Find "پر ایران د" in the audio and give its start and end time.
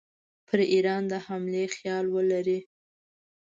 0.47-1.13